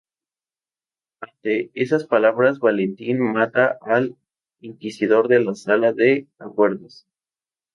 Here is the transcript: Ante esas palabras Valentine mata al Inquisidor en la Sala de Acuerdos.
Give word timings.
Ante 1.21 1.69
esas 1.75 2.05
palabras 2.07 2.57
Valentine 2.57 3.19
mata 3.19 3.77
al 3.81 4.15
Inquisidor 4.59 5.31
en 5.31 5.45
la 5.45 5.53
Sala 5.53 5.93
de 5.93 6.25
Acuerdos. 6.39 7.05